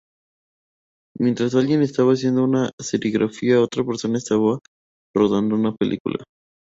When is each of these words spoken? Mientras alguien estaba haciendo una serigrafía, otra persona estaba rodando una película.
Mientras 1.19 1.53
alguien 1.53 1.83
estaba 1.83 2.13
haciendo 2.13 2.43
una 2.43 2.71
serigrafía, 2.79 3.61
otra 3.61 3.83
persona 3.85 4.17
estaba 4.17 4.57
rodando 5.13 5.53
una 5.53 5.75
película. 5.75 6.23